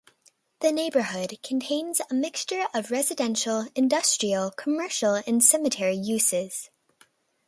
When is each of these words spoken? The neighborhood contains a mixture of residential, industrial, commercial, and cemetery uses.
The 0.61 0.71
neighborhood 0.71 1.37
contains 1.43 2.01
a 2.09 2.13
mixture 2.15 2.65
of 2.73 2.89
residential, 2.89 3.67
industrial, 3.75 4.49
commercial, 4.49 5.21
and 5.27 5.43
cemetery 5.43 5.93
uses. 5.95 6.71